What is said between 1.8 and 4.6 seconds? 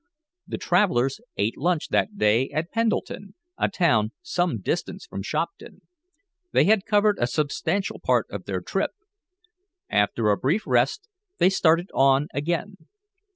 that day at Pendleton, a town some